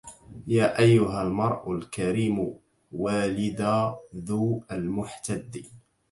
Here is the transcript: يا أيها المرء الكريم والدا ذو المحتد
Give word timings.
يا 0.47 0.79
أيها 0.79 1.23
المرء 1.23 1.71
الكريم 1.73 2.53
والدا 2.91 3.95
ذو 4.15 4.63
المحتد 4.71 5.65